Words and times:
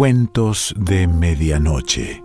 Cuentos 0.00 0.74
de 0.78 1.06
Medianoche. 1.06 2.24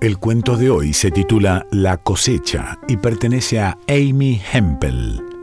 El 0.00 0.16
cuento 0.16 0.56
de 0.56 0.70
hoy 0.70 0.94
se 0.94 1.10
titula 1.10 1.66
La 1.70 1.98
cosecha 1.98 2.78
y 2.88 2.96
pertenece 2.96 3.60
a 3.60 3.76
Amy 3.86 4.40
Hempel. 4.50 5.33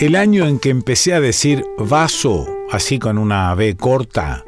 El 0.00 0.16
año 0.16 0.46
en 0.46 0.58
que 0.58 0.70
empecé 0.70 1.12
a 1.12 1.20
decir 1.20 1.62
vaso, 1.76 2.48
así 2.70 2.98
con 2.98 3.18
una 3.18 3.54
B 3.54 3.76
corta, 3.76 4.46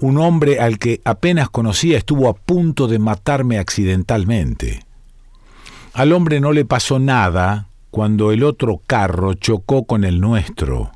un 0.00 0.18
hombre 0.18 0.60
al 0.60 0.78
que 0.78 1.00
apenas 1.04 1.50
conocía 1.50 1.98
estuvo 1.98 2.28
a 2.28 2.34
punto 2.34 2.86
de 2.86 3.00
matarme 3.00 3.58
accidentalmente. 3.58 4.84
Al 5.94 6.12
hombre 6.12 6.38
no 6.38 6.52
le 6.52 6.64
pasó 6.64 7.00
nada 7.00 7.66
cuando 7.90 8.30
el 8.30 8.44
otro 8.44 8.82
carro 8.86 9.34
chocó 9.34 9.84
con 9.84 10.04
el 10.04 10.20
nuestro. 10.20 10.92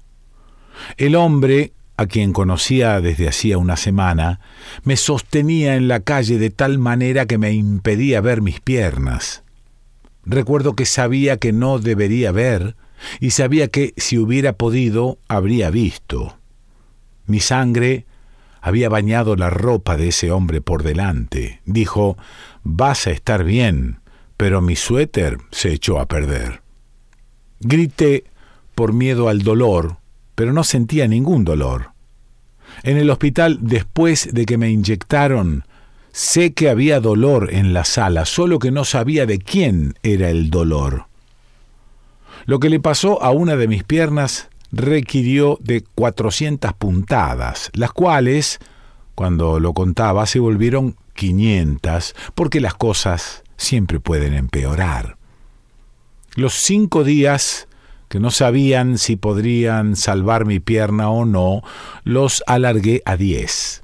El 0.97 1.17
hombre, 1.17 1.73
a 1.97 2.07
quien 2.07 2.33
conocía 2.33 3.01
desde 3.01 3.29
hacía 3.29 3.59
una 3.59 3.77
semana, 3.77 4.39
me 4.85 4.97
sostenía 4.97 5.75
en 5.75 5.89
la 5.89 5.99
calle 5.99 6.39
de 6.39 6.51
tal 6.51 6.79
manera 6.79 7.27
que 7.27 7.37
me 7.37 7.51
impedía 7.51 8.21
ver 8.21 8.43
mis 8.43 8.61
piernas. 8.61 9.43
Recuerdo 10.25 10.77
que 10.77 10.87
sabía 10.87 11.39
que 11.39 11.53
no 11.53 11.81
debería 11.81 12.31
ver, 12.31 12.77
y 13.21 13.31
sabía 13.31 13.69
que 13.69 13.95
si 13.97 14.19
hubiera 14.19 14.55
podido 14.55 15.19
habría 15.29 15.71
visto. 15.71 16.39
Mi 17.27 17.41
sangre 17.41 18.07
había 18.61 18.89
bañado 18.89 19.37
la 19.37 19.51
ropa 19.51 19.97
de 19.97 20.09
ese 20.09 20.31
hombre 20.31 20.61
por 20.61 20.83
delante. 20.83 21.61
Dijo, 21.65 22.17
vas 22.63 23.07
a 23.07 23.11
estar 23.11 23.45
bien, 23.45 24.01
pero 24.37 24.61
mi 24.61 24.77
suéter 24.77 25.39
se 25.51 25.73
echó 25.73 25.99
a 25.99 26.07
perder. 26.07 26.63
Grité 27.61 28.25
por 28.75 28.93
miedo 28.93 29.29
al 29.29 29.43
dolor, 29.43 29.97
pero 30.35 30.53
no 30.53 30.65
sentía 30.65 31.09
ningún 31.09 31.45
dolor. 31.45 31.91
En 32.83 32.97
el 32.97 33.11
hospital, 33.11 33.59
después 33.63 34.33
de 34.33 34.47
que 34.47 34.57
me 34.57 34.71
inyectaron, 34.71 35.65
sé 36.13 36.53
que 36.53 36.69
había 36.69 37.01
dolor 37.01 37.53
en 37.53 37.73
la 37.73 37.85
sala, 37.85 38.25
solo 38.25 38.59
que 38.59 38.71
no 38.71 38.85
sabía 38.85 39.27
de 39.27 39.39
quién 39.39 39.95
era 40.03 40.31
el 40.31 40.51
dolor. 40.51 41.08
Lo 42.49 42.61
que 42.61 42.71
le 42.71 42.81
pasó 42.81 43.23
a 43.23 43.31
una 43.31 43.57
de 43.57 43.69
mis 43.69 43.85
piernas 43.85 44.49
requirió 44.73 45.59
de 45.61 45.83
400 45.83 46.73
puntadas, 46.73 47.71
las 47.75 47.93
cuales, 47.93 48.59
cuando 49.15 49.61
lo 49.61 49.75
contaba, 49.75 50.25
se 50.25 50.39
volvieron 50.39 50.97
500, 51.13 52.15
porque 52.35 52.63
las 52.63 52.73
cosas 52.73 53.43
siempre 53.59 54.01
pueden 54.01 54.33
empeorar. 54.33 55.19
Los 56.37 56.55
cinco 56.55 57.05
días 57.05 57.69
que 58.09 58.19
no 58.19 58.31
sabían 58.31 58.97
si 58.97 59.17
podrían 59.17 59.95
salvar 59.95 60.47
mi 60.47 60.59
pierna 60.59 61.11
o 61.11 61.27
no, 61.27 61.61
los 62.03 62.43
alargué 62.47 63.03
a 63.05 63.19
diez. 63.19 63.83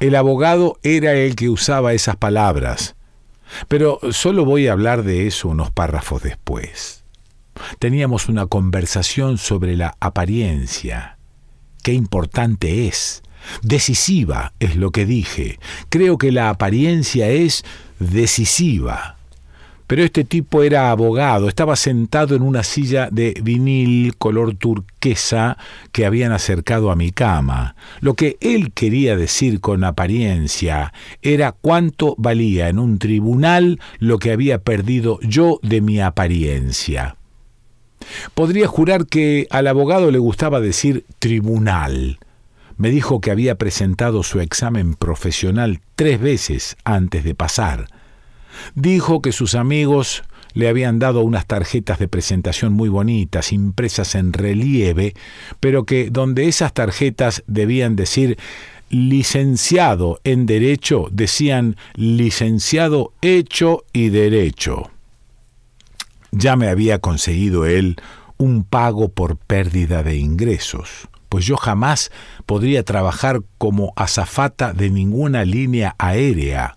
El 0.00 0.16
abogado 0.16 0.80
era 0.82 1.12
el 1.12 1.36
que 1.36 1.48
usaba 1.48 1.92
esas 1.92 2.16
palabras, 2.16 2.96
pero 3.68 4.00
solo 4.10 4.44
voy 4.44 4.66
a 4.66 4.72
hablar 4.72 5.04
de 5.04 5.28
eso 5.28 5.46
unos 5.46 5.70
párrafos 5.70 6.24
después. 6.24 7.04
Teníamos 7.78 8.28
una 8.28 8.46
conversación 8.46 9.38
sobre 9.38 9.76
la 9.76 9.96
apariencia. 10.00 11.18
Qué 11.82 11.92
importante 11.92 12.88
es. 12.88 13.22
Decisiva 13.62 14.52
es 14.60 14.76
lo 14.76 14.90
que 14.90 15.06
dije. 15.06 15.58
Creo 15.88 16.18
que 16.18 16.32
la 16.32 16.50
apariencia 16.50 17.28
es 17.28 17.64
decisiva. 17.98 19.18
Pero 19.88 20.02
este 20.04 20.22
tipo 20.22 20.62
era 20.62 20.90
abogado, 20.90 21.48
estaba 21.48 21.74
sentado 21.74 22.36
en 22.36 22.42
una 22.42 22.62
silla 22.62 23.08
de 23.10 23.34
vinil 23.42 24.16
color 24.18 24.54
turquesa 24.54 25.56
que 25.92 26.04
habían 26.04 26.30
acercado 26.30 26.90
a 26.90 26.96
mi 26.96 27.10
cama. 27.10 27.74
Lo 28.00 28.12
que 28.12 28.36
él 28.42 28.72
quería 28.72 29.16
decir 29.16 29.60
con 29.60 29.84
apariencia 29.84 30.92
era 31.22 31.52
cuánto 31.52 32.14
valía 32.18 32.68
en 32.68 32.78
un 32.78 32.98
tribunal 32.98 33.80
lo 33.98 34.18
que 34.18 34.30
había 34.30 34.58
perdido 34.58 35.20
yo 35.22 35.58
de 35.62 35.80
mi 35.80 36.02
apariencia. 36.02 37.17
Podría 38.34 38.66
jurar 38.66 39.06
que 39.06 39.46
al 39.50 39.66
abogado 39.66 40.10
le 40.10 40.18
gustaba 40.18 40.60
decir 40.60 41.04
tribunal. 41.18 42.18
Me 42.76 42.90
dijo 42.90 43.20
que 43.20 43.30
había 43.30 43.56
presentado 43.56 44.22
su 44.22 44.40
examen 44.40 44.94
profesional 44.94 45.80
tres 45.96 46.20
veces 46.20 46.76
antes 46.84 47.24
de 47.24 47.34
pasar. 47.34 47.86
Dijo 48.74 49.20
que 49.20 49.32
sus 49.32 49.54
amigos 49.54 50.22
le 50.54 50.68
habían 50.68 50.98
dado 50.98 51.22
unas 51.22 51.46
tarjetas 51.46 51.98
de 51.98 52.08
presentación 52.08 52.72
muy 52.72 52.88
bonitas, 52.88 53.52
impresas 53.52 54.14
en 54.14 54.32
relieve, 54.32 55.14
pero 55.60 55.84
que 55.84 56.10
donde 56.10 56.48
esas 56.48 56.72
tarjetas 56.72 57.42
debían 57.46 57.96
decir 57.96 58.38
licenciado 58.90 60.20
en 60.24 60.46
Derecho, 60.46 61.08
decían 61.10 61.76
licenciado 61.94 63.12
hecho 63.20 63.84
y 63.92 64.08
derecho. 64.08 64.90
Ya 66.30 66.56
me 66.56 66.68
había 66.68 66.98
conseguido 66.98 67.66
él 67.66 67.96
un 68.36 68.64
pago 68.64 69.08
por 69.08 69.36
pérdida 69.36 70.02
de 70.02 70.16
ingresos, 70.16 71.08
pues 71.28 71.44
yo 71.44 71.56
jamás 71.56 72.10
podría 72.46 72.84
trabajar 72.84 73.42
como 73.58 73.92
azafata 73.96 74.72
de 74.72 74.90
ninguna 74.90 75.44
línea 75.44 75.94
aérea. 75.98 76.76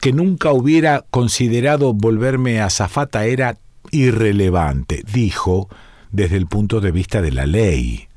Que 0.00 0.12
nunca 0.12 0.52
hubiera 0.52 1.04
considerado 1.10 1.92
volverme 1.92 2.60
azafata 2.60 3.24
era 3.24 3.58
irrelevante, 3.90 5.02
dijo, 5.12 5.68
desde 6.10 6.36
el 6.36 6.46
punto 6.46 6.80
de 6.80 6.92
vista 6.92 7.22
de 7.22 7.32
la 7.32 7.46
ley. 7.46 8.08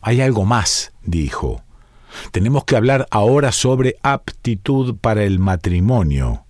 Hay 0.00 0.20
algo 0.20 0.44
más, 0.44 0.92
dijo. 1.02 1.62
Tenemos 2.32 2.64
que 2.64 2.76
hablar 2.76 3.06
ahora 3.10 3.52
sobre 3.52 3.96
aptitud 4.02 4.96
para 4.96 5.24
el 5.24 5.38
matrimonio. 5.38 6.44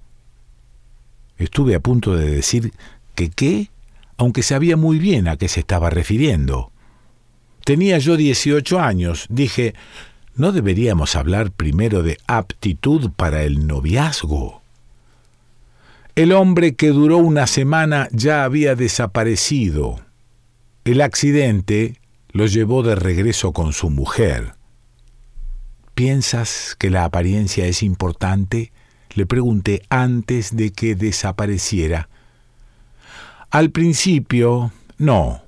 Estuve 1.41 1.75
a 1.75 1.81
punto 1.81 2.15
de 2.15 2.31
decir 2.31 2.73
que 3.15 3.31
qué, 3.31 3.71
aunque 4.19 4.43
sabía 4.43 4.77
muy 4.77 4.99
bien 4.99 5.27
a 5.27 5.39
qué 5.39 5.49
se 5.49 5.61
estaba 5.61 5.89
refiriendo. 5.89 6.71
Tenía 7.65 7.97
yo 7.97 8.19
18 8.19 8.78
años. 8.78 9.27
Dije, 9.31 9.75
¿no 10.34 10.53
deberíamos 10.53 11.17
hablar 11.17 11.51
primero 11.51 12.03
de 12.03 12.19
aptitud 12.27 13.11
para 13.17 13.43
el 13.43 13.67
noviazgo? 13.67 14.61
El 16.15 16.33
hombre 16.33 16.75
que 16.75 16.89
duró 16.89 17.17
una 17.17 17.47
semana 17.47 18.09
ya 18.12 18.45
había 18.45 18.75
desaparecido. 18.75 19.99
El 20.84 21.01
accidente 21.01 21.97
lo 22.33 22.45
llevó 22.45 22.83
de 22.83 22.97
regreso 22.97 23.53
con 23.53 23.72
su 23.72 23.89
mujer. 23.89 24.53
¿Piensas 25.95 26.77
que 26.78 26.91
la 26.91 27.05
apariencia 27.05 27.65
es 27.65 27.83
importante? 27.83 28.72
Le 29.15 29.26
pregunté 29.26 29.82
antes 29.88 30.56
de 30.56 30.72
que 30.72 30.94
desapareciera. 30.94 32.09
Al 33.50 33.71
principio, 33.71 34.72
no, 34.98 35.43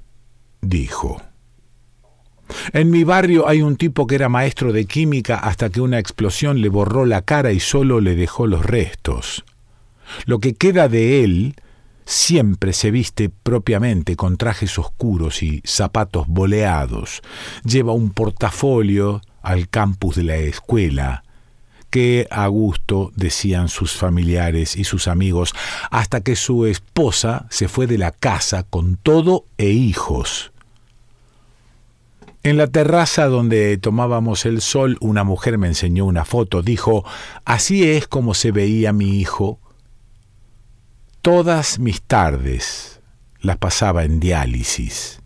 dijo. 0.61 1.23
En 2.73 2.91
mi 2.91 3.05
barrio 3.05 3.49
hay 3.49 3.63
un 3.63 3.77
tipo 3.77 4.07
que 4.07 4.17
era 4.17 4.29
maestro 4.29 4.73
de 4.73 4.85
química 4.85 5.37
hasta 5.37 5.71
que 5.71 5.81
una 5.81 5.99
explosión 5.99 6.61
le 6.61 6.69
borró 6.69 7.07
la 7.07 7.23
cara 7.23 7.53
y 7.53 7.61
solo 7.61 8.01
le 8.01 8.15
dejó 8.15 8.47
los 8.47 8.65
restos. 8.65 9.45
Lo 10.27 10.39
que 10.41 10.55
queda 10.55 10.89
de 10.89 11.25
él 11.25 11.55
siempre 12.05 12.73
se 12.73 12.91
viste 12.91 13.31
propiamente 13.31 14.17
con 14.17 14.37
trajes 14.37 14.79
oscuros 14.79 15.43
y 15.43 15.63
zapatos 15.65 16.27
boleados. 16.29 17.23
Lleva 17.65 17.93
un 17.93 18.11
portafolio 18.11 19.21
al 19.43 19.69
campus 19.69 20.17
de 20.17 20.25
la 20.25 20.37
escuela 20.37 21.23
Qué 21.93 22.27
a 22.31 22.47
gusto, 22.47 23.13
decían 23.17 23.69
sus 23.69 23.93
familiares 23.93 24.77
y 24.77 24.85
sus 24.85 25.09
amigos, 25.09 25.55
hasta 25.91 26.23
que 26.23 26.37
su 26.37 26.65
esposa 26.65 27.45
se 27.51 27.69
fue 27.69 27.87
de 27.87 27.99
la 27.99 28.13
casa 28.13 28.63
con 28.63 28.97
todo 28.97 29.45
e 29.59 29.69
hijos. 29.69 30.53
En 32.45 32.57
la 32.57 32.67
terraza 32.67 33.27
donde 33.27 33.77
tomábamos 33.77 34.47
el 34.47 34.63
sol, 34.63 34.97
una 35.03 35.23
mujer 35.23 35.59
me 35.59 35.67
enseñó 35.67 36.07
una 36.07 36.25
foto. 36.25 36.63
Dijo, 36.63 37.05
así 37.45 37.87
es 37.87 38.09
como 38.09 38.33
se 38.33 38.53
veía 38.53 38.95
mi 38.95 39.21
hijo. 39.21 39.59
Todas 41.21 41.79
mis 41.79 42.01
tardes 42.01 43.01
las 43.39 43.59
pasaba 43.59 44.05
en 44.05 44.19
diálisis. 44.19 45.21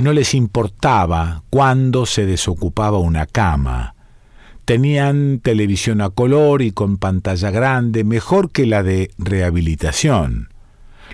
No 0.00 0.12
les 0.12 0.34
importaba 0.34 1.44
cuándo 1.50 2.04
se 2.04 2.26
desocupaba 2.26 2.98
una 2.98 3.26
cama 3.26 3.93
Tenían 4.64 5.40
televisión 5.40 6.00
a 6.00 6.08
color 6.08 6.62
y 6.62 6.72
con 6.72 6.96
pantalla 6.96 7.50
grande, 7.50 8.02
mejor 8.02 8.50
que 8.50 8.64
la 8.64 8.82
de 8.82 9.10
rehabilitación. 9.18 10.48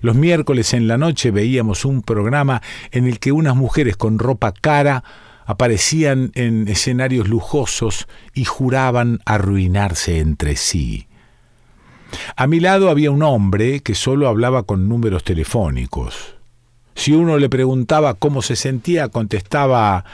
Los 0.02 0.14
miércoles 0.14 0.73
en 0.73 0.87
la 0.87 0.99
noche 0.99 1.32
veíamos 1.32 1.85
un 1.85 2.02
programa 2.02 2.62
en 2.93 3.08
el 3.08 3.19
que 3.19 3.32
unas 3.32 3.56
mujeres 3.56 3.97
con 3.97 4.20
ropa 4.20 4.52
cara 4.52 5.02
aparecían 5.47 6.31
en 6.37 6.69
escenarios 6.69 7.29
lujosos 7.29 8.06
y 8.35 8.44
juraban 8.44 9.19
arruinarse 9.26 10.20
entre 10.20 10.55
sí. 10.55 11.08
A 12.37 12.46
mi 12.46 12.61
lado 12.61 12.88
había 12.88 13.11
un 13.11 13.25
hombre 13.25 13.81
que 13.81 13.96
solo 13.96 14.29
hablaba 14.29 14.62
con 14.62 14.88
números 14.88 15.25
telefónicos. 15.25 16.37
Si 16.94 17.12
uno 17.12 17.37
le 17.37 17.49
preguntaba 17.49 18.14
cómo 18.14 18.43
se 18.43 18.55
sentía, 18.55 19.08
contestaba 19.08 20.05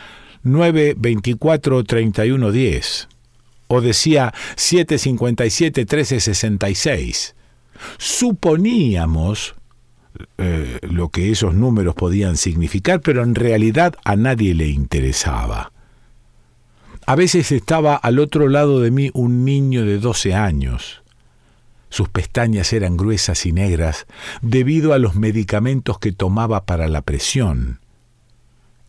924 0.43 1.85
3110 1.85 3.09
o 3.69 3.81
decía 3.81 4.33
757 4.57 5.83
1366. 5.83 7.35
Suponíamos 7.99 9.55
eh, 10.39 10.79
lo 10.83 11.11
que 11.11 11.31
esos 11.31 11.55
números 11.55 11.95
podían 11.95 12.37
significar, 12.37 13.01
pero 13.01 13.23
en 13.23 13.35
realidad 13.35 13.95
a 14.05 14.17
nadie 14.17 14.55
le 14.55 14.69
interesaba. 14.69 15.73
A 17.07 17.15
veces 17.15 17.53
estaba 17.53 17.95
al 17.95 18.19
otro 18.19 18.49
lado 18.49 18.81
de 18.81 18.91
mí 18.91 19.11
un 19.15 19.45
niño 19.45 19.85
de 19.85 19.99
12 19.99 20.35
años. 20.35 21.03
Sus 21.89 22.09
pestañas 22.09 22.73
eran 22.73 22.97
gruesas 22.97 23.47
y 23.47 23.53
negras 23.53 24.07
debido 24.43 24.93
a 24.93 24.99
los 24.99 25.15
medicamentos 25.15 25.99
que 25.99 26.13
tomaba 26.13 26.67
para 26.67 26.89
la 26.89 27.03
presión. 27.03 27.81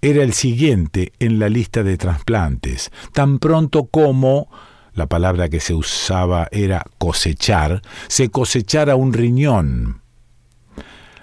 Era 0.01 0.23
el 0.23 0.33
siguiente 0.33 1.11
en 1.19 1.39
la 1.39 1.49
lista 1.49 1.83
de 1.83 1.97
trasplantes, 1.97 2.91
tan 3.13 3.39
pronto 3.39 3.85
como 3.85 4.49
la 4.93 5.07
palabra 5.07 5.49
que 5.49 5.59
se 5.59 5.73
usaba 5.73 6.47
era 6.51 6.85
cosechar, 6.97 7.81
se 8.07 8.29
cosechara 8.29 8.95
un 8.95 9.13
riñón. 9.13 10.01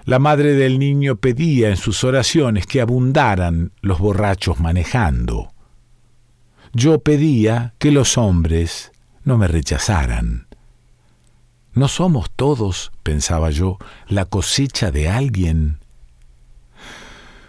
La 0.05 0.19
madre 0.19 0.53
del 0.53 0.77
niño 0.77 1.15
pedía 1.15 1.69
en 1.69 1.77
sus 1.77 2.03
oraciones 2.03 2.67
que 2.67 2.79
abundaran 2.79 3.71
los 3.81 3.99
borrachos 3.99 4.59
manejando. 4.59 5.51
Yo 6.73 6.99
pedía 6.99 7.73
que 7.79 7.91
los 7.91 8.17
hombres 8.17 8.91
no 9.23 9.37
me 9.37 9.47
rechazaran. 9.47 10.47
¿No 11.73 11.87
somos 11.87 12.31
todos, 12.33 12.91
pensaba 13.03 13.49
yo, 13.49 13.77
la 14.07 14.25
cosecha 14.25 14.91
de 14.91 15.09
alguien? 15.09 15.79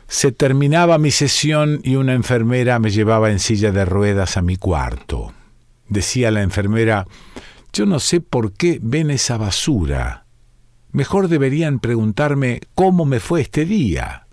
Se 0.09 0.31
terminaba 0.33 0.99
mi 0.99 1.11
sesión 1.11 1.81
y 1.83 1.97
una 1.97 2.15
enfermera 2.15 2.79
me 2.79 2.91
llevaba 2.91 3.31
en 3.31 3.39
silla 3.39 3.73
de 3.73 3.85
ruedas 3.85 4.37
a 4.37 4.43
mi 4.43 4.57
cuarto. 4.57 5.33
Decía 5.89 6.31
la 6.31 6.43
enfermera, 6.43 7.07
yo 7.73 7.87
no 7.87 8.01
sé 8.01 8.21
por 8.21 8.53
qué 8.53 8.79
ven 8.83 9.11
esa 9.11 9.37
basura. 9.37 10.27
Mejor 10.93 11.29
deberían 11.29 11.81
preguntarme 11.81 12.61
cómo 12.75 13.05
me 13.05 13.21
fue 13.21 13.43
este 13.43 13.65
día. 13.65 14.27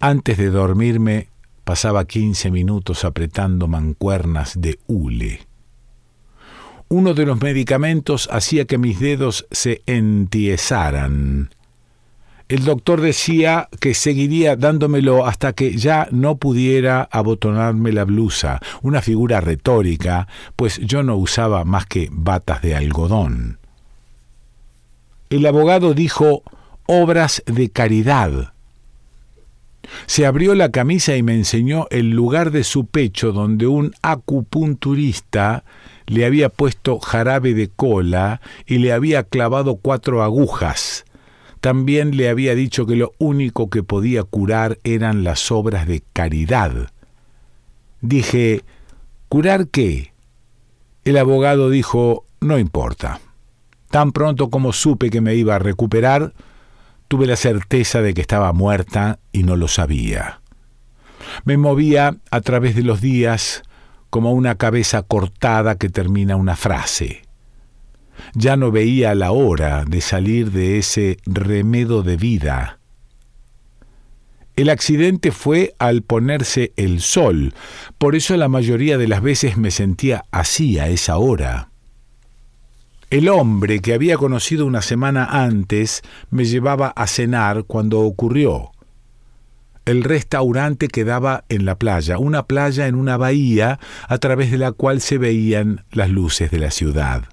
Antes 0.00 0.36
de 0.36 0.50
dormirme 0.50 1.28
pasaba 1.64 2.04
quince 2.04 2.50
minutos 2.50 3.04
apretando 3.04 3.68
mancuernas 3.68 4.60
de 4.60 4.78
hule. 4.86 5.46
Uno 6.88 7.14
de 7.14 7.26
los 7.26 7.40
medicamentos 7.40 8.28
hacía 8.32 8.64
que 8.64 8.78
mis 8.78 9.00
dedos 9.00 9.46
se 9.50 9.82
entiesaran. 9.86 11.50
El 12.48 12.64
doctor 12.64 13.02
decía 13.02 13.68
que 13.78 13.92
seguiría 13.92 14.56
dándomelo 14.56 15.26
hasta 15.26 15.52
que 15.52 15.76
ya 15.76 16.08
no 16.10 16.38
pudiera 16.38 17.06
abotonarme 17.10 17.92
la 17.92 18.04
blusa, 18.04 18.60
una 18.80 19.02
figura 19.02 19.42
retórica, 19.42 20.28
pues 20.56 20.78
yo 20.78 21.02
no 21.02 21.16
usaba 21.16 21.66
más 21.66 21.84
que 21.84 22.08
batas 22.10 22.62
de 22.62 22.74
algodón. 22.74 23.58
El 25.28 25.44
abogado 25.44 25.92
dijo 25.92 26.42
obras 26.86 27.42
de 27.44 27.68
caridad. 27.68 28.54
Se 30.06 30.24
abrió 30.24 30.54
la 30.54 30.70
camisa 30.70 31.16
y 31.16 31.22
me 31.22 31.34
enseñó 31.34 31.86
el 31.90 32.10
lugar 32.12 32.50
de 32.50 32.64
su 32.64 32.86
pecho 32.86 33.32
donde 33.32 33.66
un 33.66 33.92
acupunturista 34.00 35.64
le 36.06 36.24
había 36.24 36.48
puesto 36.48 36.98
jarabe 36.98 37.52
de 37.52 37.68
cola 37.68 38.40
y 38.66 38.78
le 38.78 38.94
había 38.94 39.22
clavado 39.24 39.76
cuatro 39.76 40.22
agujas. 40.22 41.04
También 41.60 42.16
le 42.16 42.28
había 42.28 42.54
dicho 42.54 42.86
que 42.86 42.96
lo 42.96 43.12
único 43.18 43.68
que 43.68 43.82
podía 43.82 44.22
curar 44.22 44.78
eran 44.84 45.24
las 45.24 45.50
obras 45.50 45.86
de 45.86 46.02
caridad. 46.12 46.90
Dije, 48.00 48.62
¿curar 49.28 49.68
qué? 49.68 50.12
El 51.04 51.16
abogado 51.16 51.70
dijo, 51.70 52.24
no 52.40 52.58
importa. 52.58 53.20
Tan 53.90 54.12
pronto 54.12 54.50
como 54.50 54.72
supe 54.72 55.10
que 55.10 55.20
me 55.20 55.34
iba 55.34 55.56
a 55.56 55.58
recuperar, 55.58 56.34
tuve 57.08 57.26
la 57.26 57.36
certeza 57.36 58.02
de 58.02 58.14
que 58.14 58.20
estaba 58.20 58.52
muerta 58.52 59.18
y 59.32 59.42
no 59.42 59.56
lo 59.56 59.66
sabía. 59.66 60.40
Me 61.44 61.56
movía 61.56 62.16
a 62.30 62.40
través 62.40 62.76
de 62.76 62.82
los 62.82 63.00
días 63.00 63.62
como 64.10 64.32
una 64.32 64.54
cabeza 64.54 65.02
cortada 65.02 65.76
que 65.76 65.88
termina 65.88 66.36
una 66.36 66.56
frase. 66.56 67.22
Ya 68.34 68.56
no 68.56 68.70
veía 68.70 69.14
la 69.14 69.32
hora 69.32 69.84
de 69.84 70.00
salir 70.00 70.50
de 70.50 70.78
ese 70.78 71.18
remedo 71.24 72.02
de 72.02 72.16
vida. 72.16 72.78
El 74.56 74.70
accidente 74.70 75.30
fue 75.30 75.74
al 75.78 76.02
ponerse 76.02 76.72
el 76.76 77.00
sol, 77.00 77.54
por 77.96 78.16
eso 78.16 78.36
la 78.36 78.48
mayoría 78.48 78.98
de 78.98 79.06
las 79.06 79.22
veces 79.22 79.56
me 79.56 79.70
sentía 79.70 80.24
así 80.32 80.80
a 80.80 80.88
esa 80.88 81.16
hora. 81.18 81.70
El 83.10 83.28
hombre 83.28 83.78
que 83.78 83.94
había 83.94 84.16
conocido 84.16 84.66
una 84.66 84.82
semana 84.82 85.24
antes 85.24 86.02
me 86.30 86.44
llevaba 86.44 86.88
a 86.88 87.06
cenar 87.06 87.64
cuando 87.64 88.00
ocurrió. 88.00 88.72
El 89.86 90.04
restaurante 90.04 90.88
quedaba 90.88 91.44
en 91.48 91.64
la 91.64 91.78
playa, 91.78 92.18
una 92.18 92.42
playa 92.42 92.88
en 92.88 92.96
una 92.96 93.16
bahía 93.16 93.78
a 94.08 94.18
través 94.18 94.50
de 94.50 94.58
la 94.58 94.72
cual 94.72 95.00
se 95.00 95.16
veían 95.16 95.84
las 95.90 96.10
luces 96.10 96.50
de 96.50 96.58
la 96.58 96.70
ciudad. 96.70 97.28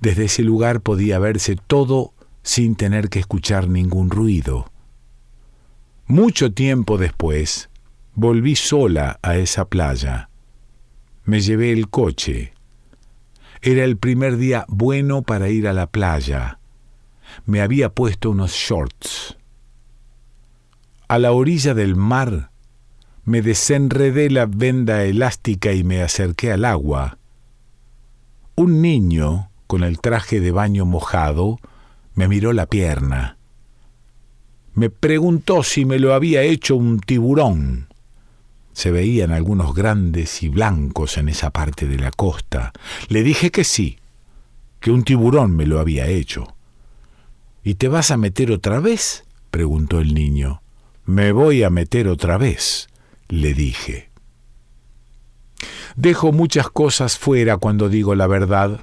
Desde 0.00 0.24
ese 0.24 0.42
lugar 0.42 0.80
podía 0.80 1.18
verse 1.18 1.56
todo 1.56 2.12
sin 2.42 2.76
tener 2.76 3.08
que 3.08 3.20
escuchar 3.20 3.68
ningún 3.68 4.10
ruido. 4.10 4.70
Mucho 6.06 6.52
tiempo 6.52 6.98
después, 6.98 7.70
volví 8.14 8.56
sola 8.56 9.18
a 9.22 9.36
esa 9.36 9.64
playa. 9.64 10.28
Me 11.24 11.40
llevé 11.40 11.72
el 11.72 11.88
coche 11.88 12.52
era 13.64 13.84
el 13.84 13.96
primer 13.96 14.38
día 14.38 14.64
bueno 14.66 15.22
para 15.22 15.48
ir 15.48 15.68
a 15.68 15.72
la 15.72 15.86
playa. 15.86 16.58
Me 17.46 17.60
había 17.60 17.90
puesto 17.90 18.30
unos 18.30 18.50
shorts. 18.50 19.36
A 21.06 21.20
la 21.20 21.30
orilla 21.30 21.72
del 21.72 21.94
mar 21.94 22.50
me 23.24 23.40
desenredé 23.40 24.30
la 24.30 24.46
venda 24.46 25.04
elástica 25.04 25.72
y 25.72 25.84
me 25.84 26.02
acerqué 26.02 26.50
al 26.50 26.64
agua. 26.64 27.18
Un 28.56 28.82
niño, 28.82 29.51
con 29.72 29.84
el 29.84 30.00
traje 30.00 30.40
de 30.40 30.50
baño 30.50 30.84
mojado, 30.84 31.58
me 32.14 32.28
miró 32.28 32.52
la 32.52 32.66
pierna. 32.66 33.38
Me 34.74 34.90
preguntó 34.90 35.62
si 35.62 35.86
me 35.86 35.98
lo 35.98 36.12
había 36.12 36.42
hecho 36.42 36.76
un 36.76 37.00
tiburón. 37.00 37.86
Se 38.74 38.90
veían 38.90 39.32
algunos 39.32 39.74
grandes 39.74 40.42
y 40.42 40.50
blancos 40.50 41.16
en 41.16 41.30
esa 41.30 41.48
parte 41.52 41.88
de 41.88 41.98
la 41.98 42.10
costa. 42.10 42.74
Le 43.08 43.22
dije 43.22 43.50
que 43.50 43.64
sí, 43.64 43.96
que 44.78 44.90
un 44.90 45.04
tiburón 45.04 45.56
me 45.56 45.64
lo 45.64 45.80
había 45.80 46.06
hecho. 46.06 46.54
¿Y 47.64 47.76
te 47.76 47.88
vas 47.88 48.10
a 48.10 48.18
meter 48.18 48.52
otra 48.52 48.78
vez? 48.78 49.24
preguntó 49.50 50.00
el 50.00 50.12
niño. 50.12 50.60
Me 51.06 51.32
voy 51.32 51.62
a 51.62 51.70
meter 51.70 52.08
otra 52.08 52.36
vez, 52.36 52.88
le 53.28 53.54
dije. 53.54 54.10
Dejo 55.96 56.30
muchas 56.30 56.68
cosas 56.68 57.16
fuera 57.16 57.56
cuando 57.56 57.88
digo 57.88 58.14
la 58.14 58.26
verdad. 58.26 58.82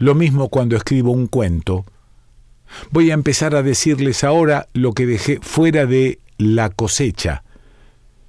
Lo 0.00 0.14
mismo 0.14 0.48
cuando 0.48 0.76
escribo 0.76 1.12
un 1.12 1.26
cuento. 1.26 1.84
Voy 2.90 3.10
a 3.10 3.14
empezar 3.14 3.54
a 3.54 3.62
decirles 3.62 4.24
ahora 4.24 4.66
lo 4.72 4.94
que 4.94 5.04
dejé 5.04 5.40
fuera 5.42 5.84
de 5.84 6.20
la 6.38 6.70
cosecha 6.70 7.44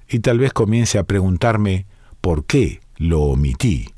y 0.06 0.18
tal 0.18 0.38
vez 0.38 0.52
comience 0.52 0.98
a 0.98 1.04
preguntarme 1.04 1.86
por 2.20 2.44
qué 2.44 2.80
lo 2.98 3.22
omití. 3.22 3.88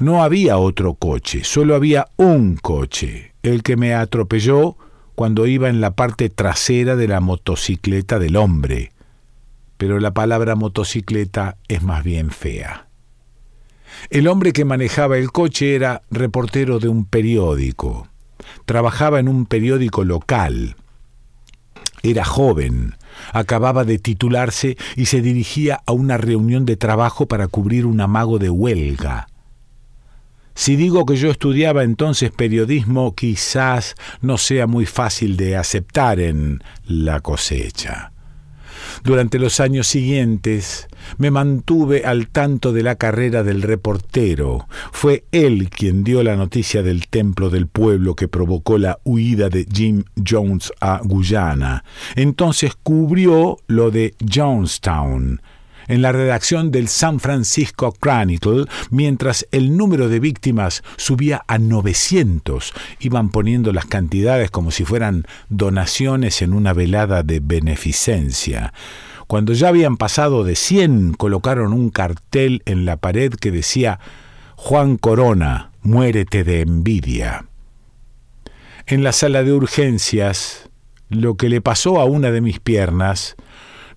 No 0.00 0.24
había 0.24 0.58
otro 0.58 0.94
coche, 0.94 1.44
solo 1.44 1.76
había 1.76 2.08
un 2.16 2.56
coche, 2.56 3.32
el 3.44 3.62
que 3.62 3.76
me 3.76 3.94
atropelló 3.94 4.76
cuando 5.14 5.46
iba 5.46 5.68
en 5.68 5.80
la 5.80 5.92
parte 5.92 6.30
trasera 6.30 6.96
de 6.96 7.06
la 7.06 7.20
motocicleta 7.20 8.18
del 8.18 8.34
hombre. 8.34 8.90
Pero 9.76 10.00
la 10.00 10.12
palabra 10.12 10.56
motocicleta 10.56 11.58
es 11.68 11.84
más 11.84 12.02
bien 12.02 12.32
fea. 12.32 12.88
El 14.10 14.28
hombre 14.28 14.52
que 14.52 14.64
manejaba 14.64 15.18
el 15.18 15.32
coche 15.32 15.74
era 15.74 16.02
reportero 16.10 16.78
de 16.78 16.88
un 16.88 17.04
periódico. 17.04 18.08
Trabajaba 18.64 19.20
en 19.20 19.28
un 19.28 19.46
periódico 19.46 20.04
local. 20.04 20.76
Era 22.02 22.24
joven, 22.24 22.94
Acababa 23.32 23.84
de 23.84 23.98
titularse 23.98 24.76
y 24.96 25.06
se 25.06 25.20
dirigía 25.20 25.80
a 25.86 25.92
una 25.92 26.18
reunión 26.18 26.64
de 26.64 26.76
trabajo 26.76 27.26
para 27.26 27.48
cubrir 27.48 27.86
un 27.86 28.00
amago 28.00 28.38
de 28.38 28.50
huelga. 28.50 29.28
Si 30.54 30.76
digo 30.76 31.04
que 31.04 31.16
yo 31.16 31.30
estudiaba 31.30 31.82
entonces 31.82 32.30
periodismo, 32.30 33.14
quizás 33.14 33.96
no 34.20 34.38
sea 34.38 34.66
muy 34.66 34.86
fácil 34.86 35.36
de 35.36 35.56
aceptar 35.56 36.20
en 36.20 36.62
la 36.86 37.20
cosecha. 37.20 38.13
Durante 39.02 39.38
los 39.38 39.60
años 39.60 39.86
siguientes 39.86 40.86
me 41.18 41.30
mantuve 41.30 42.04
al 42.04 42.28
tanto 42.28 42.72
de 42.72 42.82
la 42.82 42.96
carrera 42.96 43.42
del 43.42 43.62
reportero. 43.62 44.66
Fue 44.92 45.24
él 45.32 45.70
quien 45.70 46.04
dio 46.04 46.22
la 46.22 46.36
noticia 46.36 46.82
del 46.82 47.08
templo 47.08 47.50
del 47.50 47.66
pueblo 47.66 48.14
que 48.14 48.28
provocó 48.28 48.78
la 48.78 48.98
huida 49.04 49.48
de 49.48 49.66
Jim 49.70 50.04
Jones 50.26 50.72
a 50.80 51.00
Guyana. 51.02 51.84
Entonces 52.14 52.72
cubrió 52.82 53.58
lo 53.66 53.90
de 53.90 54.14
Jonestown 54.32 55.40
en 55.88 56.02
la 56.02 56.12
redacción 56.12 56.70
del 56.70 56.88
San 56.88 57.20
Francisco 57.20 57.92
Chronicle, 58.00 58.66
mientras 58.90 59.46
el 59.50 59.76
número 59.76 60.08
de 60.08 60.20
víctimas 60.20 60.82
subía 60.96 61.44
a 61.46 61.58
900. 61.58 62.72
Iban 63.00 63.30
poniendo 63.30 63.72
las 63.72 63.86
cantidades 63.86 64.50
como 64.50 64.70
si 64.70 64.84
fueran 64.84 65.26
donaciones 65.48 66.42
en 66.42 66.52
una 66.52 66.72
velada 66.72 67.22
de 67.22 67.40
beneficencia. 67.40 68.72
Cuando 69.26 69.52
ya 69.52 69.68
habían 69.68 69.96
pasado 69.96 70.44
de 70.44 70.54
100, 70.54 71.14
colocaron 71.14 71.72
un 71.72 71.90
cartel 71.90 72.62
en 72.66 72.84
la 72.84 72.96
pared 72.98 73.32
que 73.32 73.50
decía 73.50 73.98
Juan 74.56 74.96
Corona, 74.96 75.70
muérete 75.82 76.44
de 76.44 76.60
envidia. 76.60 77.46
En 78.86 79.02
la 79.02 79.12
sala 79.12 79.42
de 79.42 79.52
urgencias, 79.52 80.68
lo 81.08 81.36
que 81.36 81.48
le 81.48 81.60
pasó 81.60 82.00
a 82.00 82.04
una 82.04 82.30
de 82.30 82.40
mis 82.42 82.60
piernas 82.60 83.36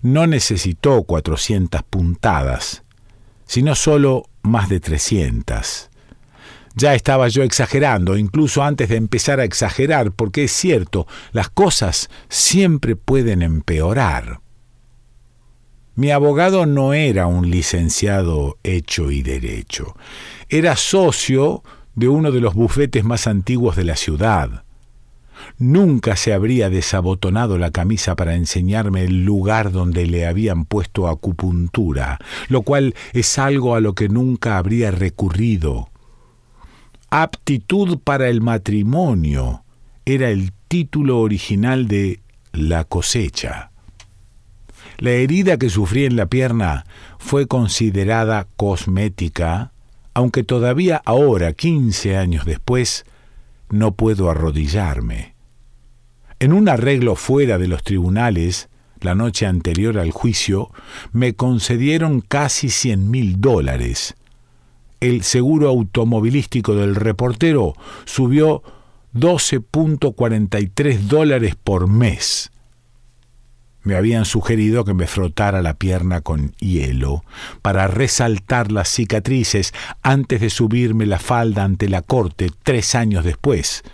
no 0.02 0.26
necesitó 0.26 1.02
400 1.02 1.82
puntadas, 1.82 2.82
sino 3.46 3.74
solo 3.74 4.24
más 4.42 4.68
de 4.68 4.80
300. 4.80 5.90
Ya 6.74 6.94
estaba 6.94 7.28
yo 7.28 7.42
exagerando, 7.42 8.16
incluso 8.16 8.62
antes 8.62 8.88
de 8.88 8.96
empezar 8.96 9.40
a 9.40 9.44
exagerar, 9.44 10.12
porque 10.12 10.44
es 10.44 10.52
cierto, 10.52 11.06
las 11.32 11.48
cosas 11.48 12.08
siempre 12.28 12.94
pueden 12.94 13.42
empeorar. 13.42 14.40
Mi 15.96 16.12
abogado 16.12 16.66
no 16.66 16.92
era 16.92 17.26
un 17.26 17.50
licenciado 17.50 18.58
hecho 18.62 19.10
y 19.10 19.22
derecho, 19.22 19.96
era 20.48 20.76
socio 20.76 21.64
de 21.96 22.06
uno 22.06 22.30
de 22.30 22.40
los 22.40 22.54
bufetes 22.54 23.02
más 23.02 23.26
antiguos 23.26 23.74
de 23.74 23.84
la 23.84 23.96
ciudad 23.96 24.62
nunca 25.58 26.16
se 26.16 26.32
habría 26.32 26.70
desabotonado 26.70 27.58
la 27.58 27.70
camisa 27.70 28.16
para 28.16 28.34
enseñarme 28.34 29.04
el 29.04 29.24
lugar 29.24 29.72
donde 29.72 30.06
le 30.06 30.26
habían 30.26 30.64
puesto 30.64 31.08
acupuntura, 31.08 32.18
lo 32.48 32.62
cual 32.62 32.94
es 33.12 33.38
algo 33.38 33.74
a 33.74 33.80
lo 33.80 33.94
que 33.94 34.08
nunca 34.08 34.58
habría 34.58 34.90
recurrido. 34.90 35.90
Aptitud 37.10 37.98
para 38.04 38.28
el 38.28 38.40
matrimonio 38.40 39.64
era 40.04 40.30
el 40.30 40.52
título 40.68 41.20
original 41.20 41.88
de 41.88 42.20
La 42.52 42.84
cosecha. 42.84 43.70
La 44.98 45.10
herida 45.10 45.58
que 45.58 45.70
sufrí 45.70 46.04
en 46.04 46.16
la 46.16 46.26
pierna 46.26 46.84
fue 47.18 47.46
considerada 47.46 48.46
cosmética, 48.56 49.72
aunque 50.12 50.42
todavía 50.42 51.00
ahora, 51.04 51.52
quince 51.52 52.16
años 52.16 52.44
después, 52.44 53.04
no 53.70 53.94
puedo 53.94 54.30
arrodillarme. 54.30 55.34
En 56.40 56.52
un 56.52 56.68
arreglo 56.68 57.16
fuera 57.16 57.58
de 57.58 57.68
los 57.68 57.82
tribunales, 57.82 58.68
la 59.00 59.14
noche 59.14 59.46
anterior 59.46 59.98
al 59.98 60.10
juicio, 60.10 60.70
me 61.12 61.34
concedieron 61.34 62.20
casi 62.20 62.70
cien 62.70 63.10
mil 63.10 63.40
dólares. 63.40 64.14
El 65.00 65.22
seguro 65.22 65.68
automovilístico 65.68 66.74
del 66.74 66.94
reportero 66.94 67.74
subió 68.04 68.62
12.43 69.14 70.98
dólares 70.98 71.56
por 71.56 71.88
mes. 71.88 72.50
Me 73.82 73.94
habían 73.94 74.24
sugerido 74.24 74.84
que 74.84 74.94
me 74.94 75.06
frotara 75.06 75.62
la 75.62 75.74
pierna 75.74 76.20
con 76.20 76.52
hielo 76.58 77.24
para 77.62 77.86
resaltar 77.86 78.72
las 78.72 78.88
cicatrices 78.88 79.72
antes 80.02 80.40
de 80.40 80.50
subirme 80.50 81.06
la 81.06 81.18
falda 81.18 81.64
ante 81.64 81.88
la 81.88 82.02
corte 82.02 82.50
tres 82.62 82.94
años 82.94 83.24
después. 83.24 83.84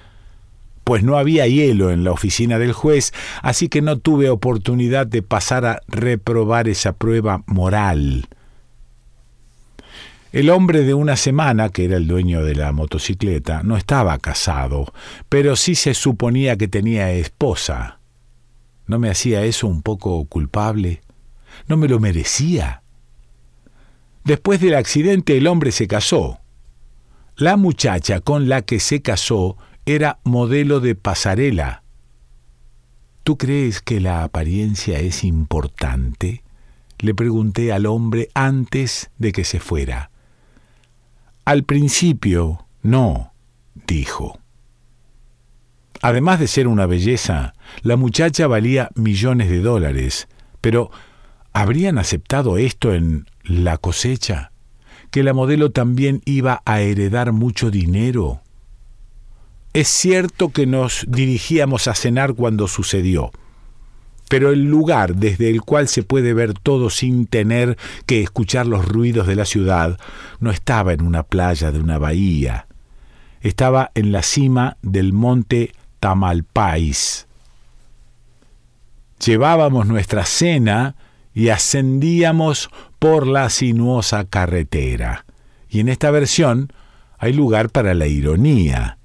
Pues 0.84 1.02
no 1.02 1.16
había 1.16 1.46
hielo 1.46 1.90
en 1.90 2.04
la 2.04 2.12
oficina 2.12 2.58
del 2.58 2.72
juez, 2.72 3.12
así 3.42 3.68
que 3.68 3.82
no 3.82 3.98
tuve 3.98 4.30
oportunidad 4.30 5.06
de 5.06 5.22
pasar 5.22 5.64
a 5.64 5.80
reprobar 5.88 6.68
esa 6.68 6.92
prueba 6.92 7.42
moral. 7.46 8.28
El 10.34 10.50
hombre 10.50 10.82
de 10.82 10.94
una 10.94 11.16
semana, 11.16 11.68
que 11.68 11.84
era 11.84 11.96
el 11.96 12.08
dueño 12.08 12.42
de 12.42 12.56
la 12.56 12.72
motocicleta, 12.72 13.62
no 13.62 13.76
estaba 13.76 14.18
casado, 14.18 14.92
pero 15.28 15.54
sí 15.54 15.76
se 15.76 15.94
suponía 15.94 16.56
que 16.56 16.66
tenía 16.66 17.12
esposa. 17.12 18.00
¿No 18.86 18.98
me 18.98 19.10
hacía 19.10 19.44
eso 19.44 19.66
un 19.66 19.82
poco 19.82 20.24
culpable? 20.26 21.02
¿No 21.68 21.76
me 21.76 21.88
lo 21.88 22.00
merecía? 22.00 22.82
Después 24.24 24.60
del 24.60 24.74
accidente 24.74 25.36
el 25.36 25.46
hombre 25.46 25.72
se 25.72 25.86
casó. 25.86 26.40
La 27.36 27.56
muchacha 27.56 28.20
con 28.20 28.48
la 28.48 28.62
que 28.62 28.80
se 28.80 29.02
casó 29.02 29.56
era 29.86 30.18
modelo 30.24 30.80
de 30.80 30.94
pasarela. 30.94 31.82
¿Tú 33.22 33.38
crees 33.38 33.80
que 33.80 34.00
la 34.00 34.22
apariencia 34.22 35.00
es 35.00 35.24
importante? 35.24 36.42
Le 36.98 37.14
pregunté 37.14 37.72
al 37.72 37.86
hombre 37.86 38.28
antes 38.34 39.10
de 39.18 39.32
que 39.32 39.44
se 39.44 39.60
fuera. 39.60 40.10
Al 41.44 41.64
principio, 41.64 42.66
no, 42.82 43.32
dijo. 43.86 44.38
Además 46.04 46.38
de 46.38 46.49
ser 46.49 46.68
una 46.68 46.84
belleza, 46.84 47.54
la 47.80 47.96
muchacha 47.96 48.46
valía 48.46 48.90
millones 48.94 49.49
de 49.49 49.61
dólares, 49.61 50.28
pero 50.61 50.90
¿habrían 51.54 51.96
aceptado 51.96 52.58
esto 52.58 52.92
en 52.92 53.25
la 53.42 53.78
cosecha? 53.78 54.52
¿Que 55.11 55.23
la 55.23 55.32
modelo 55.32 55.70
también 55.70 56.20
iba 56.26 56.61
a 56.66 56.82
heredar 56.82 57.32
mucho 57.32 57.70
dinero? 57.70 58.42
Es 59.73 59.88
cierto 59.88 60.50
que 60.50 60.66
nos 60.66 61.06
dirigíamos 61.08 61.88
a 61.88 61.94
cenar 61.94 62.34
cuando 62.34 62.68
sucedió, 62.68 63.30
pero 64.28 64.52
el 64.52 64.64
lugar 64.66 65.14
desde 65.14 65.49
el 65.49 65.62
cual 65.62 65.88
se 65.88 66.02
puede 66.02 66.34
ver 66.34 66.52
todo 66.52 66.90
sin 66.90 67.26
tener 67.26 67.78
que 68.04 68.20
escuchar 68.20 68.66
los 68.66 68.84
ruidos 68.84 69.26
de 69.26 69.37
la 69.37 69.46
ciudad 69.46 69.99
no 70.38 70.50
estaba 70.50 70.92
en 70.92 71.00
una 71.00 71.23
playa 71.23 71.73
de 71.73 71.80
una 71.80 71.96
bahía, 71.96 72.66
estaba 73.40 73.90
en 73.94 74.12
la 74.12 74.23
cima 74.23 74.76
del 74.82 75.14
monte 75.14 75.73
Tamalpais. 76.04 77.26
Llevábamos 79.25 79.87
nuestra 79.87 80.26
cena 80.26 80.96
y 81.32 81.49
ascendíamos 81.49 82.68
por 82.99 83.26
la 83.26 83.49
sinuosa 83.49 84.26
carretera. 84.26 85.25
Y 85.70 85.80
en 85.80 85.88
esta 85.88 86.11
versión 86.11 86.70
hay 87.16 87.32
lugar 87.32 87.70
para 87.70 87.94
la 87.94 88.06
ironía. 88.06 88.99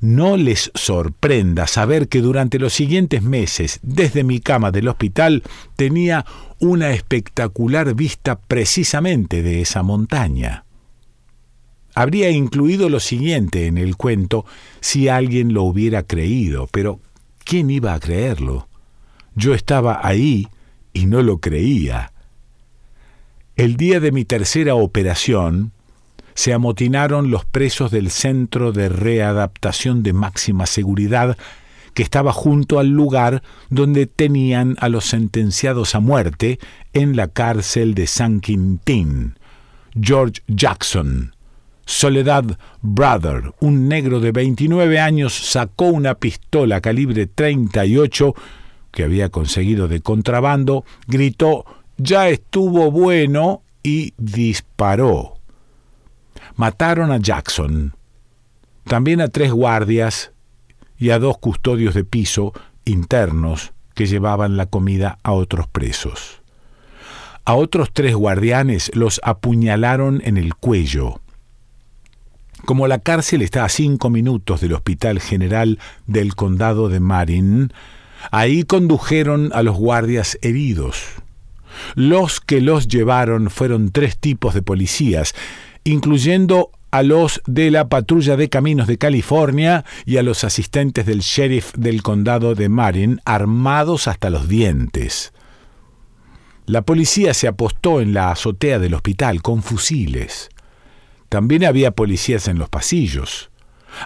No 0.00 0.38
les 0.38 0.70
sorprenda 0.74 1.66
saber 1.66 2.08
que 2.08 2.22
durante 2.22 2.58
los 2.58 2.72
siguientes 2.72 3.22
meses, 3.22 3.78
desde 3.82 4.24
mi 4.24 4.40
cama 4.40 4.70
del 4.70 4.88
hospital, 4.88 5.42
tenía 5.76 6.24
una 6.60 6.92
espectacular 6.92 7.94
vista 7.94 8.38
precisamente 8.38 9.42
de 9.42 9.60
esa 9.60 9.82
montaña. 9.82 10.64
Habría 11.94 12.30
incluido 12.30 12.88
lo 12.88 13.00
siguiente 13.00 13.66
en 13.66 13.78
el 13.78 13.96
cuento 13.96 14.46
si 14.80 15.08
alguien 15.08 15.52
lo 15.52 15.62
hubiera 15.62 16.02
creído, 16.02 16.68
pero 16.72 17.00
¿quién 17.44 17.70
iba 17.70 17.94
a 17.94 18.00
creerlo? 18.00 18.68
Yo 19.34 19.54
estaba 19.54 20.00
ahí 20.02 20.48
y 20.92 21.06
no 21.06 21.22
lo 21.22 21.38
creía. 21.38 22.12
El 23.56 23.76
día 23.76 24.00
de 24.00 24.12
mi 24.12 24.24
tercera 24.24 24.74
operación, 24.74 25.72
se 26.34 26.52
amotinaron 26.52 27.30
los 27.30 27.44
presos 27.44 27.90
del 27.90 28.10
Centro 28.10 28.72
de 28.72 28.88
Readaptación 28.88 30.02
de 30.02 30.12
Máxima 30.12 30.66
Seguridad 30.66 31.36
que 31.94 32.02
estaba 32.02 32.32
junto 32.32 32.78
al 32.78 32.88
lugar 32.88 33.42
donde 33.68 34.06
tenían 34.06 34.76
a 34.80 34.88
los 34.88 35.04
sentenciados 35.04 35.94
a 35.94 36.00
muerte 36.00 36.58
en 36.94 37.16
la 37.16 37.28
cárcel 37.28 37.94
de 37.94 38.06
San 38.06 38.40
Quintín. 38.40 39.38
George 40.00 40.40
Jackson, 40.48 41.31
Soledad 41.84 42.58
Brother, 42.80 43.52
un 43.60 43.88
negro 43.88 44.20
de 44.20 44.32
29 44.32 45.00
años, 45.00 45.34
sacó 45.34 45.86
una 45.86 46.14
pistola 46.14 46.80
calibre 46.80 47.26
38 47.26 48.34
que 48.92 49.04
había 49.04 49.30
conseguido 49.30 49.88
de 49.88 50.00
contrabando, 50.00 50.84
gritó 51.06 51.64
Ya 51.96 52.28
estuvo 52.28 52.90
bueno 52.90 53.62
y 53.82 54.14
disparó. 54.18 55.38
Mataron 56.56 57.10
a 57.10 57.16
Jackson, 57.16 57.94
también 58.84 59.20
a 59.20 59.28
tres 59.28 59.52
guardias 59.52 60.32
y 60.98 61.10
a 61.10 61.18
dos 61.18 61.38
custodios 61.38 61.94
de 61.94 62.04
piso 62.04 62.52
internos 62.84 63.72
que 63.94 64.06
llevaban 64.06 64.56
la 64.56 64.66
comida 64.66 65.18
a 65.22 65.32
otros 65.32 65.66
presos. 65.66 66.42
A 67.44 67.54
otros 67.54 67.90
tres 67.92 68.14
guardianes 68.14 68.90
los 68.94 69.20
apuñalaron 69.24 70.22
en 70.24 70.36
el 70.36 70.54
cuello. 70.54 71.21
Como 72.64 72.86
la 72.86 72.98
cárcel 72.98 73.42
está 73.42 73.64
a 73.64 73.68
cinco 73.68 74.08
minutos 74.08 74.60
del 74.60 74.74
Hospital 74.74 75.20
General 75.20 75.78
del 76.06 76.34
Condado 76.34 76.88
de 76.88 77.00
Marin, 77.00 77.72
ahí 78.30 78.62
condujeron 78.62 79.50
a 79.52 79.62
los 79.62 79.76
guardias 79.76 80.38
heridos. 80.42 81.02
Los 81.94 82.40
que 82.40 82.60
los 82.60 82.86
llevaron 82.86 83.50
fueron 83.50 83.90
tres 83.90 84.16
tipos 84.16 84.54
de 84.54 84.62
policías, 84.62 85.34
incluyendo 85.84 86.70
a 86.92 87.02
los 87.02 87.40
de 87.46 87.70
la 87.70 87.88
patrulla 87.88 88.36
de 88.36 88.48
caminos 88.48 88.86
de 88.86 88.98
California 88.98 89.84
y 90.04 90.18
a 90.18 90.22
los 90.22 90.44
asistentes 90.44 91.06
del 91.06 91.20
sheriff 91.20 91.72
del 91.74 92.02
condado 92.02 92.54
de 92.54 92.68
Marin, 92.68 93.20
armados 93.24 94.06
hasta 94.06 94.30
los 94.30 94.46
dientes. 94.46 95.32
La 96.66 96.82
policía 96.82 97.34
se 97.34 97.48
apostó 97.48 98.00
en 98.00 98.12
la 98.12 98.30
azotea 98.30 98.78
del 98.78 98.94
hospital 98.94 99.42
con 99.42 99.62
fusiles. 99.62 100.50
También 101.32 101.64
había 101.64 101.92
policías 101.92 102.46
en 102.46 102.58
los 102.58 102.68
pasillos, 102.68 103.50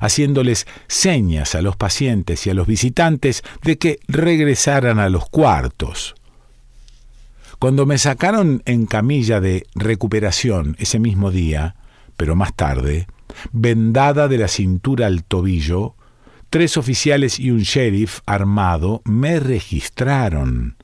haciéndoles 0.00 0.64
señas 0.86 1.56
a 1.56 1.60
los 1.60 1.74
pacientes 1.74 2.46
y 2.46 2.50
a 2.50 2.54
los 2.54 2.68
visitantes 2.68 3.42
de 3.64 3.78
que 3.78 3.98
regresaran 4.06 5.00
a 5.00 5.08
los 5.08 5.28
cuartos. 5.28 6.14
Cuando 7.58 7.84
me 7.84 7.98
sacaron 7.98 8.62
en 8.64 8.86
camilla 8.86 9.40
de 9.40 9.66
recuperación 9.74 10.76
ese 10.78 11.00
mismo 11.00 11.32
día, 11.32 11.74
pero 12.16 12.36
más 12.36 12.54
tarde, 12.54 13.08
vendada 13.50 14.28
de 14.28 14.38
la 14.38 14.46
cintura 14.46 15.08
al 15.08 15.24
tobillo, 15.24 15.96
tres 16.48 16.76
oficiales 16.76 17.40
y 17.40 17.50
un 17.50 17.62
sheriff 17.62 18.20
armado 18.26 19.02
me 19.04 19.40
registraron. 19.40 20.76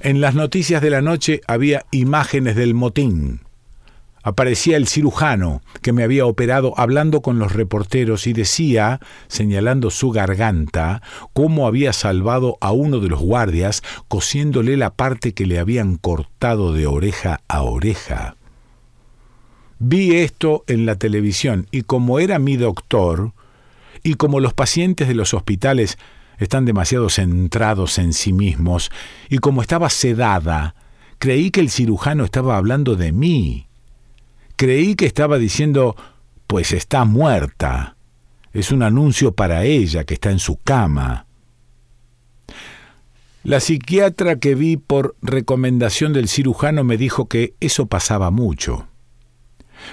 En 0.00 0.20
las 0.20 0.34
noticias 0.34 0.82
de 0.82 0.90
la 0.90 1.02
noche 1.02 1.40
había 1.46 1.86
imágenes 1.92 2.56
del 2.56 2.74
motín. 2.74 3.42
Aparecía 4.22 4.76
el 4.76 4.88
cirujano 4.88 5.62
que 5.80 5.92
me 5.92 6.02
había 6.02 6.26
operado 6.26 6.74
hablando 6.76 7.22
con 7.22 7.38
los 7.38 7.52
reporteros 7.52 8.26
y 8.26 8.32
decía, 8.32 9.00
señalando 9.28 9.90
su 9.90 10.10
garganta, 10.10 11.02
cómo 11.32 11.66
había 11.66 11.92
salvado 11.92 12.58
a 12.60 12.72
uno 12.72 13.00
de 13.00 13.08
los 13.08 13.20
guardias 13.20 13.82
cosiéndole 14.08 14.76
la 14.76 14.94
parte 14.94 15.32
que 15.32 15.46
le 15.46 15.58
habían 15.58 15.96
cortado 15.96 16.72
de 16.72 16.86
oreja 16.86 17.40
a 17.48 17.62
oreja. 17.62 18.36
Vi 19.78 20.16
esto 20.16 20.64
en 20.66 20.86
la 20.86 20.96
televisión 20.96 21.68
y 21.70 21.82
como 21.82 22.18
era 22.18 22.40
mi 22.40 22.56
doctor, 22.56 23.32
y 24.02 24.14
como 24.14 24.40
los 24.40 24.54
pacientes 24.54 25.06
de 25.08 25.14
los 25.14 25.34
hospitales 25.34 25.98
están 26.38 26.64
demasiado 26.64 27.10
centrados 27.10 27.98
en 27.98 28.12
sí 28.12 28.32
mismos, 28.32 28.90
y 29.28 29.38
como 29.38 29.62
estaba 29.62 29.90
sedada, 29.90 30.74
creí 31.18 31.50
que 31.50 31.60
el 31.60 31.70
cirujano 31.70 32.24
estaba 32.24 32.56
hablando 32.56 32.96
de 32.96 33.12
mí. 33.12 33.67
Creí 34.58 34.96
que 34.96 35.06
estaba 35.06 35.38
diciendo, 35.38 35.94
pues 36.48 36.72
está 36.72 37.04
muerta. 37.04 37.94
Es 38.52 38.72
un 38.72 38.82
anuncio 38.82 39.30
para 39.30 39.62
ella 39.62 40.02
que 40.02 40.14
está 40.14 40.32
en 40.32 40.40
su 40.40 40.56
cama. 40.56 41.26
La 43.44 43.60
psiquiatra 43.60 44.40
que 44.40 44.56
vi 44.56 44.76
por 44.76 45.14
recomendación 45.22 46.12
del 46.12 46.26
cirujano 46.26 46.82
me 46.82 46.96
dijo 46.96 47.28
que 47.28 47.54
eso 47.60 47.86
pasaba 47.86 48.32
mucho. 48.32 48.88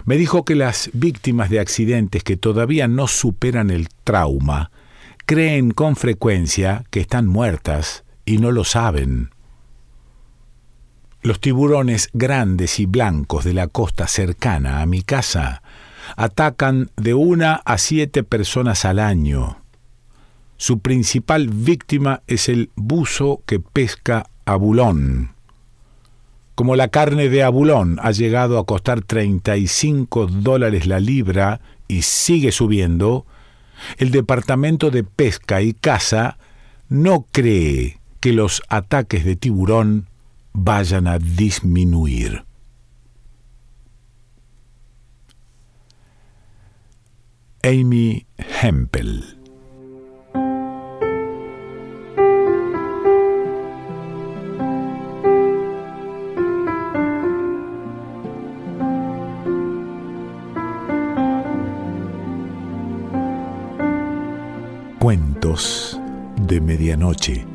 Me 0.04 0.18
dijo 0.18 0.46
que 0.46 0.56
las 0.56 0.90
víctimas 0.94 1.52
de 1.52 1.60
accidentes 1.60 2.24
que 2.24 2.36
todavía 2.36 2.88
no 2.88 3.08
superan 3.08 3.70
el 3.70 3.88
trauma 4.04 4.72
creen 5.28 5.70
con 5.70 5.96
frecuencia 5.96 6.86
que 6.90 7.02
están 7.02 7.28
muertas 7.28 8.04
y 8.26 8.40
no 8.40 8.52
lo 8.52 8.64
saben. 8.64 9.30
Los 11.26 11.40
tiburones 11.40 12.10
grandes 12.14 12.80
y 12.80 12.86
blancos 12.86 13.46
de 13.46 13.56
la 13.56 13.66
costa 13.68 14.06
cercana 14.06 14.84
a 14.84 14.86
mi 14.86 15.02
casa 15.02 15.64
atacan 16.18 16.92
de 16.98 17.16
una 17.16 17.56
a 17.66 17.80
siete 17.80 18.22
personas 18.22 18.86
al 18.86 19.00
año. 19.00 19.58
Su 20.58 20.82
principal 20.82 21.48
víctima 21.48 22.22
es 22.28 22.48
el 22.48 22.70
buzo 22.76 23.42
que 23.48 23.60
pesca 23.60 24.28
a 24.46 24.56
bulón. 24.56 25.32
Como 26.54 26.76
la 26.76 26.90
carne 26.90 27.28
de 27.30 27.42
abulón 27.42 27.98
ha 28.04 28.12
llegado 28.12 28.60
a 28.60 28.68
costar 28.68 29.02
35 29.02 30.28
dólares 30.28 30.86
la 30.86 31.00
libra 31.00 31.60
y 31.88 32.04
sigue 32.04 32.52
subiendo, 32.52 33.26
el 33.98 34.12
Departamento 34.12 34.92
de 34.92 35.04
Pesca 35.04 35.64
y 35.64 35.74
Caza 35.74 36.38
no 36.88 37.26
cree 37.32 37.98
que 38.20 38.32
los 38.32 38.62
ataques 38.70 39.26
de 39.26 39.36
tiburón 39.36 40.06
vayan 40.56 41.08
a 41.08 41.20
disminuir. 41.20 42.46
Amy 47.64 48.26
Hempel 48.38 49.24
Cuentos 65.00 66.00
de 66.48 66.62
Medianoche. 66.62 67.55